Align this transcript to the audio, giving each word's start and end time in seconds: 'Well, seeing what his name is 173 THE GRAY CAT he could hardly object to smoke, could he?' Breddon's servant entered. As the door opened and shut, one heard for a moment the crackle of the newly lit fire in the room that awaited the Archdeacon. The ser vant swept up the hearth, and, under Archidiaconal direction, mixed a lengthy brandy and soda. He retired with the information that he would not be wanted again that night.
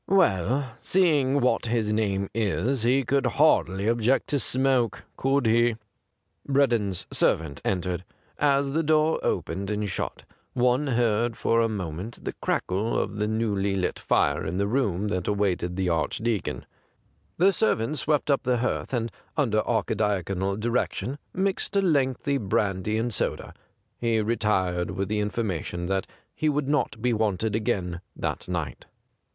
'Well, 0.07 0.71
seeing 0.81 1.41
what 1.41 1.67
his 1.67 1.93
name 1.93 2.27
is 2.33 2.85
173 2.85 2.91
THE 2.91 2.95
GRAY 2.95 2.95
CAT 2.95 2.97
he 2.97 3.05
could 3.05 3.37
hardly 3.37 3.87
object 3.87 4.27
to 4.29 4.39
smoke, 4.39 5.03
could 5.15 5.45
he?' 5.45 5.75
Breddon's 6.49 7.05
servant 7.13 7.61
entered. 7.63 8.03
As 8.39 8.71
the 8.73 8.81
door 8.81 9.19
opened 9.21 9.69
and 9.69 9.87
shut, 9.87 10.25
one 10.53 10.87
heard 10.87 11.37
for 11.37 11.61
a 11.61 11.69
moment 11.69 12.25
the 12.25 12.33
crackle 12.41 12.97
of 12.97 13.17
the 13.17 13.27
newly 13.27 13.75
lit 13.75 13.99
fire 13.99 14.43
in 14.43 14.57
the 14.57 14.65
room 14.65 15.09
that 15.09 15.27
awaited 15.27 15.75
the 15.75 15.89
Archdeacon. 15.89 16.65
The 17.37 17.51
ser 17.51 17.75
vant 17.75 17.95
swept 17.99 18.31
up 18.31 18.41
the 18.41 18.57
hearth, 18.57 18.93
and, 18.93 19.11
under 19.37 19.61
Archidiaconal 19.61 20.59
direction, 20.59 21.19
mixed 21.31 21.75
a 21.75 21.81
lengthy 21.83 22.39
brandy 22.39 22.97
and 22.97 23.13
soda. 23.13 23.53
He 23.99 24.19
retired 24.19 24.89
with 24.89 25.09
the 25.09 25.19
information 25.19 25.85
that 25.85 26.07
he 26.33 26.49
would 26.49 26.67
not 26.67 26.99
be 27.03 27.13
wanted 27.13 27.55
again 27.55 28.01
that 28.15 28.49
night. 28.49 28.87